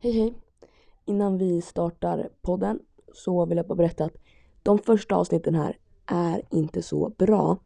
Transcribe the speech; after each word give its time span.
Hej 0.00 0.12
hej! 0.12 0.34
Innan 1.04 1.38
vi 1.38 1.60
startar 1.62 2.28
podden 2.42 2.78
så 3.12 3.46
vill 3.46 3.56
jag 3.56 3.66
bara 3.66 3.74
berätta 3.74 4.04
att 4.04 4.16
de 4.62 4.78
första 4.78 5.16
avsnitten 5.16 5.54
här 5.54 5.78
är 6.06 6.42
inte 6.50 6.82
så 6.82 7.08
bra. 7.08 7.58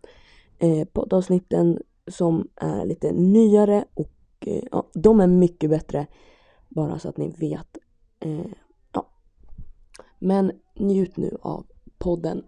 Eh, 0.59 0.85
poddavsnitten 0.85 1.83
som 2.07 2.49
är 2.57 2.85
lite 2.85 3.13
nyare 3.13 3.85
och 3.95 4.13
eh, 4.41 4.63
ja, 4.71 4.87
de 4.95 5.21
är 5.21 5.27
mycket 5.27 5.71
bättre. 5.71 6.07
Bara 6.69 6.99
så 6.99 7.09
att 7.09 7.17
ni 7.17 7.29
vet. 7.29 7.79
Eh, 8.21 8.47
ja. 8.93 9.07
Men 10.19 10.53
njut 10.75 11.17
nu 11.17 11.39
av 11.43 11.67
podden. 11.99 12.45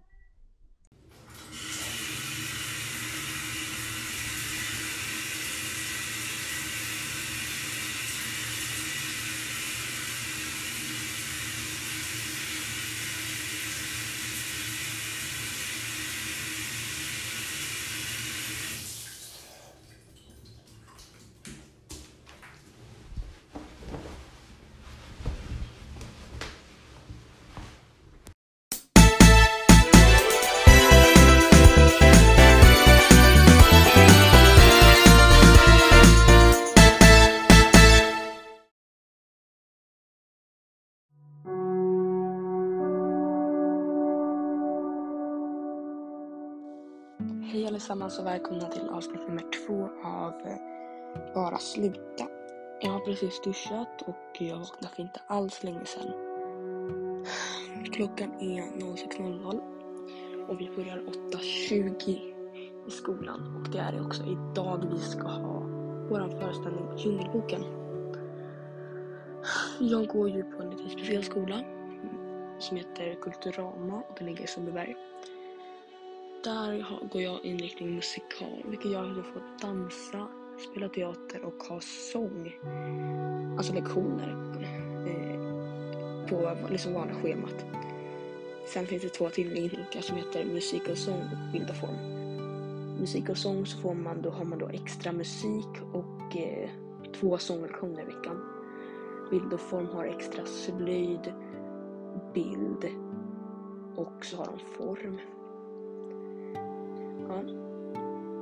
Allesammans 47.93 48.19
och 48.19 48.27
välkomna 48.27 48.69
till 48.69 48.89
avsnitt 48.89 49.29
nummer 49.29 49.45
två 49.67 49.89
av 50.05 50.33
eh, 50.47 51.35
Bara 51.35 51.59
sluta. 51.59 52.27
Jag 52.81 52.91
har 52.91 53.01
precis 53.01 53.41
duschat 53.45 54.03
och 54.03 54.43
jag 54.43 54.59
vaknade 54.59 54.95
för 54.95 55.03
inte 55.03 55.21
alls 55.27 55.63
länge 55.63 55.85
sedan. 55.85 56.13
Klockan 57.93 58.31
är 58.41 58.63
06.00 58.63 60.49
och 60.49 60.61
vi 60.61 60.71
börjar 60.77 60.99
8.20 60.99 62.11
i 62.87 62.91
skolan 62.91 63.57
och 63.57 63.71
det 63.71 63.79
är 63.79 64.07
också 64.07 64.23
idag 64.23 64.89
vi 64.93 64.99
ska 64.99 65.29
ha 65.29 65.61
vår 66.11 66.41
föreställning 66.41 66.99
Djungelboken. 66.99 67.63
Jag 69.81 70.07
går 70.07 70.31
ju 70.31 70.43
på 70.43 70.63
en 70.63 70.71
lite 70.71 70.91
speciell 70.91 71.25
skola 71.25 71.61
som 72.59 72.77
heter 72.77 73.15
Kulturama 73.15 74.03
och 74.09 74.15
den 74.19 74.27
ligger 74.27 74.45
i 74.45 74.47
Sundbyberg. 74.47 74.97
Där 76.45 76.85
går 77.13 77.23
jag 77.23 77.45
inriktning 77.45 77.95
musikal, 77.95 78.63
vilket 78.65 78.91
gör 78.91 79.11
att 79.11 79.17
jag 79.17 79.27
får 79.27 79.43
dansa, 79.61 80.29
spela 80.71 80.89
teater 80.89 81.45
och 81.45 81.63
ha 81.63 81.81
sång. 81.81 82.53
Alltså 83.57 83.75
lektioner 83.75 84.29
eh, 85.07 86.29
på 86.29 86.57
liksom 86.71 86.95
vanliga 86.95 87.17
schemat. 87.17 87.65
Sen 88.67 88.87
finns 88.87 89.03
det 89.03 89.09
två 89.09 89.31
till 89.31 89.57
inriktningar 89.57 90.03
som 90.03 90.17
heter 90.17 90.45
musik 90.45 90.89
och 90.89 90.99
sång 90.99 91.21
och 91.21 91.53
bild 91.53 91.71
och 91.71 91.77
form. 91.77 91.97
Musik 93.01 93.29
och 93.29 93.39
sång 93.39 93.67
så 93.67 93.79
får 93.79 93.95
man, 93.95 94.23
då 94.23 94.31
har 94.31 94.45
man 94.45 94.59
då 94.59 94.69
extra 94.69 95.13
musik 95.13 95.69
och 95.93 96.37
eh, 96.37 96.71
två 97.21 97.39
sånglektioner 97.39 98.03
i 98.03 98.05
veckan. 98.05 98.45
Bild 99.31 99.53
och 99.53 99.61
form 99.61 99.87
har 99.87 100.05
extra 100.05 100.47
slöjd, 100.47 101.33
bild 102.35 102.85
och 103.97 104.25
så 104.25 104.37
har 104.37 104.47
de 104.47 104.59
form 104.59 105.19
här. 107.33 107.45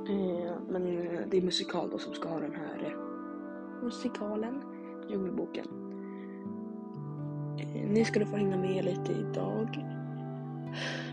Eh, 0.09 0.53
men 0.69 0.87
eh, 0.87 1.19
det 1.31 1.37
är 1.37 1.41
musikal 1.41 1.89
då 1.89 1.97
som 1.97 2.13
ska 2.13 2.29
ha 2.29 2.39
den 2.39 2.55
här 2.55 2.85
eh, 2.85 3.83
musikalen, 3.83 4.61
Djungelboken. 5.09 5.65
Eh, 7.59 7.89
ni 7.89 8.05
skulle 8.05 8.25
få 8.25 8.35
hänga 8.35 8.57
med 8.57 8.85
lite 8.85 9.11
idag. 9.11 9.85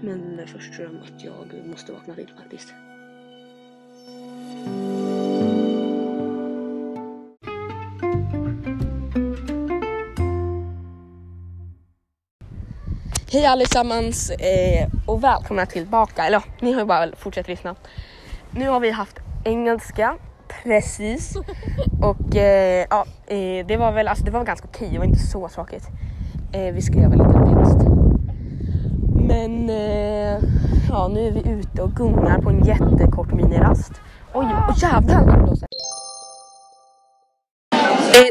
Men 0.03 0.39
eh, 0.39 0.47
först 0.47 0.75
tror 0.75 0.89
jag 0.93 1.03
att 1.03 1.25
jag 1.25 1.69
måste 1.69 1.93
vakna 1.93 2.15
till 2.15 2.33
faktiskt. 2.37 2.75
Hej 13.31 13.47
allesammans 13.47 14.31
eh, 14.31 14.89
och 15.07 15.25
välkomna 15.25 15.67
tillbaka. 15.67 16.25
Eller 16.25 16.37
ja, 16.39 16.53
ni 16.61 16.73
har 16.73 16.81
ju 16.81 16.87
bara 16.87 17.17
fortsatt 17.17 17.49
lyssna. 17.49 17.75
Nu 18.51 18.69
har 18.69 18.81
vi 18.81 18.91
haft 18.91 19.19
engelska 19.45 20.17
precis 20.65 21.37
och 22.03 22.37
eh, 22.37 22.87
ja, 22.91 23.05
eh, 23.27 23.67
det 23.67 23.77
var 23.77 23.93
väl 23.93 24.09
alltså, 24.09 24.25
det 24.25 24.31
var 24.31 24.45
ganska 24.45 24.69
okej. 24.69 24.89
Det 24.93 24.99
var 24.99 25.05
inte 25.05 25.19
så 25.19 25.49
tråkigt. 25.49 25.89
Eh, 26.53 26.75
vi 26.75 26.83
skrev 26.83 27.11
väl 27.11 27.19
lite 27.19 27.33
text. 27.33 27.79
Men 29.15 29.71
eh, 29.71 30.43
ja, 30.89 31.09
nu 31.09 31.27
är 31.27 31.33
vi 31.33 31.51
ute 31.51 31.83
och 31.83 31.93
gungar 31.93 32.39
på 32.39 32.51
en 32.51 32.65
jättekort 32.65 33.33
minirast. 33.33 33.93
Oj, 34.35 34.47
oh, 34.47 34.79
jävlar 34.83 35.25
vad 35.25 35.35
det 35.35 35.43
blåser. 35.43 35.68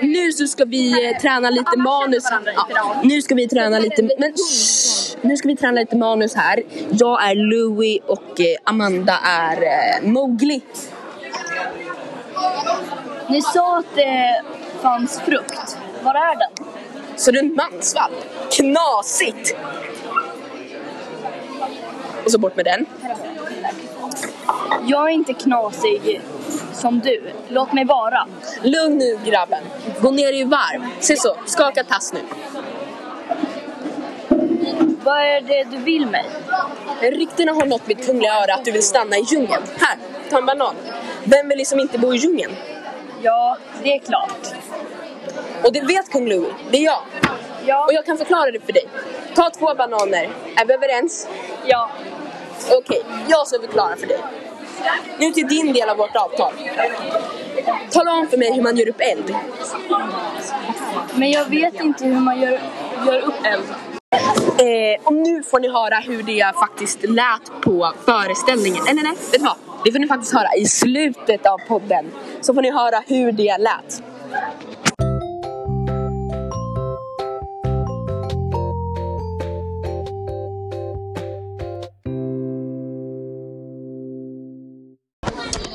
Eh, 0.01 0.07
nu 0.07 0.31
så 0.31 0.47
ska 0.47 0.65
vi 0.65 1.09
eh, 1.09 1.17
träna 1.21 1.49
lite 1.49 1.77
manus. 1.77 2.23
Ja, 2.69 3.01
nu 3.03 3.21
ska 3.21 3.35
vi 3.35 3.47
träna 3.47 3.79
lite, 3.79 4.01
men 4.01 4.33
shh, 4.33 5.17
nu 5.21 5.37
ska 5.37 5.47
vi 5.47 5.55
träna 5.55 5.79
lite 5.79 5.97
manus 5.97 6.35
här. 6.35 6.63
Jag 6.91 7.29
är 7.29 7.35
Louie 7.35 7.99
och 8.07 8.39
eh, 8.39 8.57
Amanda 8.63 9.19
är 9.23 9.63
eh, 9.63 10.09
Mowgli. 10.09 10.61
Ni 13.29 13.41
sa 13.41 13.77
att 13.77 13.95
det 13.95 14.41
fanns 14.81 15.19
frukt. 15.19 15.77
Var 16.03 16.15
är 16.15 16.35
den? 16.35 16.67
Så 17.15 17.31
det 17.31 17.39
är 17.39 17.43
en 17.43 17.55
mansvalp. 17.55 18.13
Knasigt! 18.51 19.55
Och 22.25 22.31
så 22.31 22.39
bort 22.39 22.55
med 22.55 22.65
den. 22.65 22.85
Jag 24.87 25.05
är 25.05 25.13
inte 25.13 25.33
knasig 25.33 26.21
som 26.77 26.99
du. 26.99 27.21
Låt 27.49 27.73
mig 27.73 27.85
vara. 27.85 28.27
Lugn 28.63 28.97
nu 28.97 29.19
grabben. 29.25 29.63
Gå 30.01 30.11
ner 30.11 30.33
i 30.33 30.43
varv. 30.43 30.81
Se 30.99 31.17
så, 31.17 31.35
skaka 31.45 31.83
tass 31.83 32.13
nu. 32.13 32.19
Vad 35.03 35.17
är 35.17 35.41
det 35.41 35.63
du 35.63 35.77
vill 35.77 36.05
mig? 36.05 36.25
Ryktena 37.01 37.51
har 37.51 37.65
nått 37.65 37.87
mitt 37.87 38.05
kungliga 38.05 38.33
öra 38.43 38.53
att 38.53 38.65
du 38.65 38.71
vill 38.71 38.83
stanna 38.83 39.17
i 39.17 39.21
djungeln. 39.21 39.63
Här, 39.79 39.97
ta 40.29 40.37
en 40.37 40.45
banan. 40.45 40.75
Vem 41.23 41.49
vill 41.49 41.57
liksom 41.57 41.79
inte 41.79 41.97
bo 41.99 42.13
i 42.13 42.17
djungeln? 42.17 42.51
Ja, 43.21 43.57
det 43.83 43.93
är 43.95 43.99
klart. 43.99 44.47
Och 45.63 45.73
det 45.73 45.81
vet 45.81 46.11
kung 46.11 46.27
Louie, 46.29 46.53
det 46.71 46.77
är 46.77 46.83
jag. 46.85 46.99
Ja, 47.65 47.85
Och 47.85 47.93
jag 47.93 48.05
kan 48.05 48.17
förklara 48.17 48.51
det 48.51 48.59
för 48.59 48.73
dig. 48.73 48.85
Ta 49.35 49.49
två 49.49 49.75
bananer. 49.75 50.29
Är 50.55 50.65
vi 50.65 50.73
överens? 50.73 51.27
ja. 51.65 51.89
Okej, 52.71 53.03
jag 53.27 53.47
ska 53.47 53.59
förklara 53.59 53.95
för 53.95 54.07
dig. 54.07 54.19
Nu 55.19 55.31
till 55.31 55.47
din 55.47 55.73
del 55.73 55.89
av 55.89 55.97
vårt 55.97 56.15
avtal. 56.15 56.53
Tala 57.91 58.11
om 58.11 58.27
för 58.27 58.37
mig 58.37 58.53
hur 58.53 58.61
man 58.61 58.75
gör 58.77 58.89
upp 58.89 59.01
eld. 59.01 59.35
Men 61.15 61.31
jag 61.31 61.45
vet 61.45 61.79
inte 61.79 62.05
hur 62.05 62.19
man 62.19 62.41
gör, 62.41 62.59
gör 63.05 63.19
upp 63.19 63.45
eld. 63.45 63.65
Eh, 64.59 65.03
och 65.03 65.13
nu 65.13 65.43
får 65.43 65.59
ni 65.59 65.67
höra 65.67 65.95
hur 65.95 66.23
det 66.23 66.53
faktiskt 66.59 67.03
lät 67.03 67.61
på 67.61 67.93
föreställningen. 68.05 68.87
Eller 68.87 69.03
nej, 69.03 69.11
vet 69.31 69.39
du 69.39 69.45
vad? 69.45 69.55
Det 69.85 69.91
får 69.91 69.99
ni 69.99 70.07
faktiskt 70.07 70.33
höra 70.33 70.55
i 70.57 70.65
slutet 70.65 71.45
av 71.45 71.57
podden. 71.67 72.11
Så 72.41 72.53
får 72.53 72.61
ni 72.61 72.71
höra 72.71 73.03
hur 73.07 73.31
det 73.31 73.57
lät. 73.57 74.03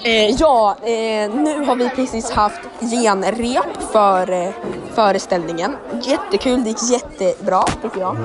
Eh, 0.04 0.30
ja, 0.30 0.76
eh, 0.82 1.34
nu 1.34 1.64
har 1.64 1.76
vi 1.76 1.88
precis 1.88 2.30
haft 2.30 2.60
genrep 2.80 3.82
för 3.92 4.30
eh, 4.30 4.50
föreställningen. 4.94 5.76
Jättekul, 6.02 6.64
det 6.64 6.70
gick 6.70 6.90
jättebra 6.90 7.62
tycker 7.82 8.00
jag. 8.00 8.16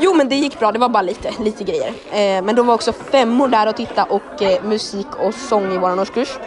Jo 0.00 0.14
men 0.14 0.28
det 0.28 0.36
gick 0.36 0.58
bra, 0.58 0.72
det 0.72 0.78
var 0.78 0.88
bara 0.88 1.02
lite, 1.02 1.30
lite 1.40 1.64
grejer. 1.64 1.88
Eh, 1.88 2.44
men 2.44 2.56
de 2.56 2.66
var 2.66 2.74
också 2.74 2.92
femmor 2.92 3.48
där 3.48 3.68
och 3.68 3.76
titta 3.76 4.04
och 4.04 4.42
eh, 4.42 4.64
musik 4.64 5.06
och 5.18 5.34
sång 5.34 5.72
i 5.74 5.78
våran 5.78 5.98
årskurs. 5.98 6.38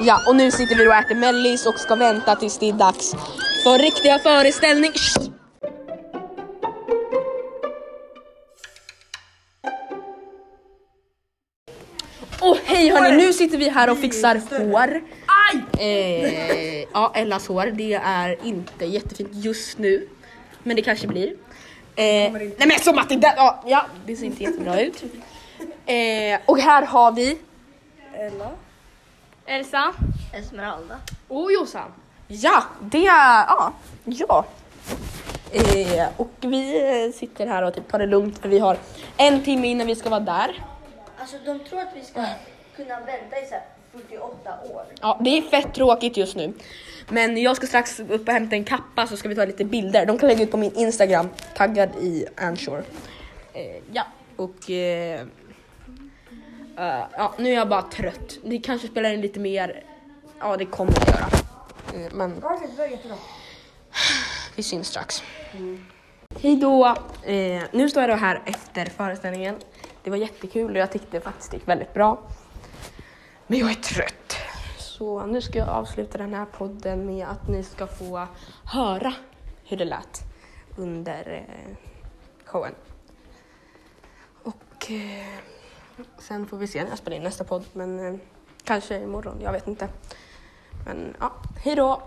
Ja, 0.00 0.20
och 0.28 0.36
nu 0.36 0.50
sitter 0.50 0.76
vi 0.76 0.88
och 0.88 0.94
äter 0.94 1.14
mellis 1.14 1.66
och 1.66 1.74
ska 1.74 1.94
vänta 1.94 2.36
tills 2.36 2.58
det 2.58 2.68
är 2.68 2.72
dags 2.72 3.14
för 3.64 3.78
riktiga 3.78 4.18
föreställning. 4.18 4.92
Åh 12.44 12.56
hej 12.64 12.90
hörni, 12.90 13.16
nu 13.16 13.32
sitter 13.32 13.58
vi 13.58 13.68
här 13.68 13.90
och 13.90 13.98
fixar 13.98 14.40
hår. 14.58 15.02
Eh, 15.78 16.82
ja, 16.92 17.12
Ellas 17.14 17.48
hår. 17.48 17.66
Det 17.66 17.94
är 17.94 18.46
inte 18.46 18.84
jättefint 18.84 19.30
just 19.32 19.78
nu. 19.78 20.08
Men 20.62 20.76
det 20.76 20.82
kanske 20.82 21.06
blir. 21.06 21.28
Eh, 21.96 22.32
nej 22.32 22.54
men 22.58 22.78
som 22.78 22.98
att 22.98 23.08
det 23.08 23.16
där, 23.16 23.32
ja, 23.36 23.62
ja, 23.66 23.86
det 24.06 24.16
ser 24.16 24.26
inte 24.26 24.42
jättebra 24.42 24.80
ut. 24.80 25.02
Eh, 25.86 26.40
och 26.46 26.58
här 26.58 26.86
har 26.86 27.12
vi 27.12 27.38
Ella. 28.14 28.50
Elsa? 29.46 29.92
Esmeralda. 30.32 30.98
och 31.28 31.52
Jossan. 31.52 31.92
Ja, 32.28 32.62
det 32.80 33.06
är, 33.06 33.44
ja, 33.48 33.72
ja. 34.04 34.44
Eh, 35.52 36.08
och 36.16 36.32
vi 36.40 37.12
sitter 37.16 37.46
här 37.46 37.62
och 37.62 37.74
typ 37.74 37.90
tar 37.90 37.98
det 37.98 38.06
lugnt 38.06 38.38
för 38.38 38.48
vi 38.48 38.58
har 38.58 38.76
en 39.16 39.42
timme 39.42 39.68
innan 39.68 39.86
vi 39.86 39.94
ska 39.94 40.10
vara 40.10 40.20
där. 40.20 40.71
Alltså 41.22 41.36
de 41.44 41.58
tror 41.58 41.80
att 41.80 41.96
vi 41.96 42.04
ska 42.04 42.24
kunna 42.76 43.00
vänta 43.00 43.40
i 43.42 43.46
så 43.46 43.54
här 43.54 43.62
48 43.92 44.30
år. 44.72 44.84
Ja, 45.00 45.20
det 45.20 45.38
är 45.38 45.42
fett 45.42 45.74
tråkigt 45.74 46.16
just 46.16 46.36
nu. 46.36 46.52
Men 47.08 47.42
jag 47.42 47.56
ska 47.56 47.66
strax 47.66 48.00
upp 48.00 48.28
och 48.28 48.34
hämta 48.34 48.56
en 48.56 48.64
kappa 48.64 49.06
så 49.06 49.16
ska 49.16 49.28
vi 49.28 49.34
ta 49.34 49.44
lite 49.44 49.64
bilder. 49.64 50.06
De 50.06 50.18
kan 50.18 50.28
lägga 50.28 50.42
ut 50.42 50.50
på 50.50 50.56
min 50.56 50.74
Instagram, 50.74 51.28
taggad 51.56 51.90
i 52.00 52.26
Anshore. 52.36 52.82
Eh, 53.52 53.82
ja, 53.92 54.06
och... 54.36 54.70
Eh, 54.70 55.20
eh, 56.78 57.04
ja, 57.16 57.34
nu 57.38 57.50
är 57.50 57.54
jag 57.54 57.68
bara 57.68 57.82
trött. 57.82 58.38
Det 58.44 58.58
kanske 58.58 58.88
spelar 58.88 59.10
in 59.10 59.20
lite 59.20 59.40
mer. 59.40 59.84
Ja, 60.38 60.56
det 60.56 60.66
kommer 60.66 60.92
det 60.92 61.10
göra. 61.10 61.28
Eh, 62.04 62.12
men 62.12 62.42
vi 64.56 64.62
syns 64.62 64.88
strax. 64.88 65.22
Hej 66.42 66.56
då! 66.56 66.86
Eh, 67.22 67.62
nu 67.72 67.88
står 67.88 68.02
jag 68.02 68.10
då 68.10 68.16
här 68.16 68.42
efter 68.46 68.84
föreställningen. 68.86 69.56
Det 70.02 70.10
var 70.10 70.16
jättekul 70.16 70.70
och 70.70 70.76
jag 70.76 70.92
tyckte 70.92 71.20
faktiskt 71.20 71.50
det 71.50 71.56
gick 71.56 71.68
väldigt 71.68 71.94
bra. 71.94 72.22
Men 73.46 73.58
jag 73.58 73.70
är 73.70 73.74
trött. 73.74 74.36
Så 74.78 75.26
nu 75.26 75.40
ska 75.40 75.58
jag 75.58 75.68
avsluta 75.68 76.18
den 76.18 76.34
här 76.34 76.44
podden 76.44 77.06
med 77.06 77.28
att 77.28 77.48
ni 77.48 77.62
ska 77.62 77.86
få 77.86 78.26
höra 78.64 79.14
hur 79.64 79.76
det 79.76 79.84
lät 79.84 80.20
under 80.76 81.32
eh, 81.32 81.76
showen. 82.44 82.74
Och 84.42 84.90
eh, 84.90 85.38
sen 86.18 86.46
får 86.46 86.56
vi 86.56 86.66
se 86.66 86.82
när 86.82 86.90
jag 86.90 86.98
spelar 86.98 87.16
in 87.16 87.22
nästa 87.22 87.44
podd. 87.44 87.64
Men 87.72 88.14
eh, 88.14 88.20
kanske 88.64 88.98
imorgon, 88.98 89.40
jag 89.40 89.52
vet 89.52 89.68
inte. 89.68 89.88
Men 90.86 91.16
ja, 91.20 91.32
hej 91.64 91.76
då! 91.76 92.02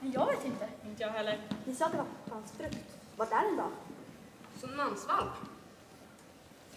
Jag 0.00 0.26
vet 0.26 0.44
inte. 0.44 0.68
Inte 0.84 1.02
jag 1.02 1.10
heller. 1.10 1.38
Ni 1.64 1.74
sa 1.74 1.86
att 1.86 1.92
det 1.92 1.98
var 1.98 2.06
hans 2.30 2.52
frukt. 2.52 2.98
Vart 3.16 3.32
är 3.32 3.42
den 3.42 3.56
då? 3.56 3.91
Som 4.62 4.76
mansvalp. 4.76 5.30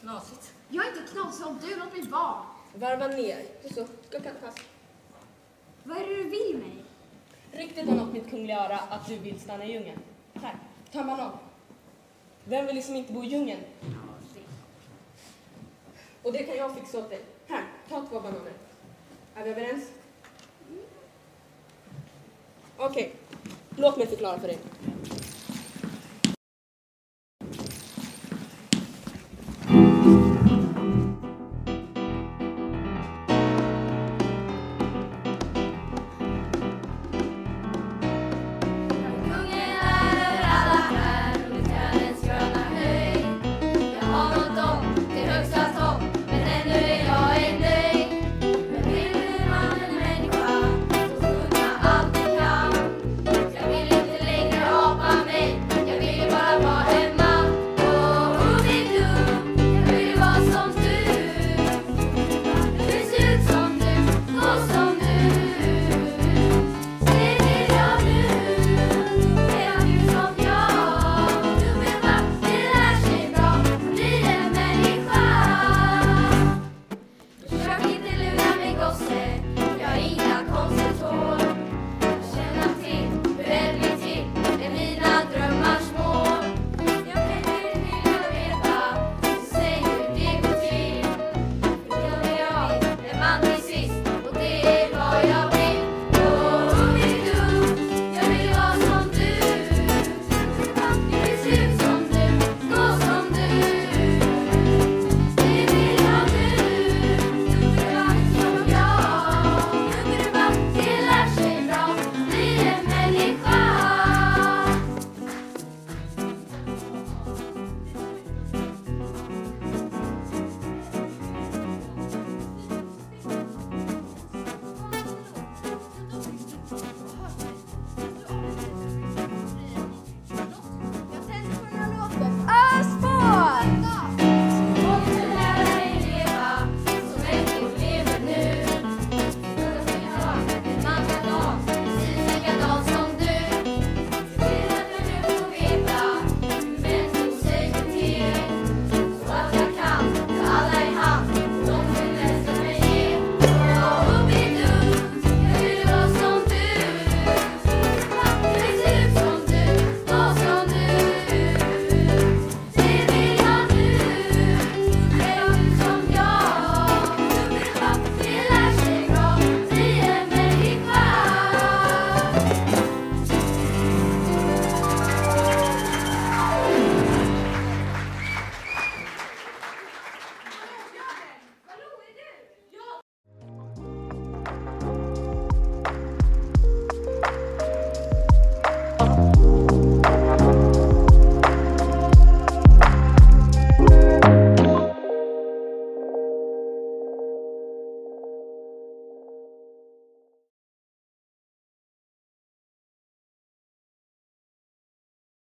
Knasigt. 0.01 0.53
Jag 0.69 0.85
är 0.85 0.89
inte 0.89 1.11
knasig 1.11 1.47
om 1.47 1.59
du, 1.61 1.75
låt 1.75 1.93
mig 1.93 2.01
vara. 2.01 2.41
Varva 2.75 3.07
ner. 3.07 3.45
Så, 3.73 3.87
skaka 4.09 4.31
fast. 4.41 4.59
Vad 5.83 5.97
är 5.97 6.07
det 6.07 6.15
du 6.15 6.23
vill 6.23 6.57
mig? 6.57 6.83
Ryktet 7.51 7.87
har 7.87 7.95
nått 7.95 8.13
mitt 8.13 8.29
kungliga 8.29 8.65
öra 8.65 8.77
att 8.77 9.07
du 9.07 9.17
vill 9.17 9.39
stanna 9.39 9.65
i 9.65 9.71
djungeln. 9.71 9.99
Här, 10.33 10.55
ta 10.91 10.99
en 10.99 11.07
banan. 11.07 11.31
Vem 12.43 12.65
vill 12.65 12.75
liksom 12.75 12.95
inte 12.95 13.13
bo 13.13 13.23
i 13.23 13.27
djungeln? 13.27 13.61
Och 16.23 16.33
det 16.33 16.43
kan 16.43 16.55
jag 16.55 16.75
fixa 16.75 16.97
åt 16.97 17.09
dig. 17.09 17.25
Här, 17.47 17.63
ta 17.89 18.05
två 18.05 18.19
bananer. 18.19 18.53
Är 19.35 19.43
vi 19.43 19.49
överens? 19.49 19.91
Okej, 22.77 23.15
låt 23.75 23.97
mig 23.97 24.07
förklara 24.07 24.39
för 24.39 24.47
dig. 24.47 24.59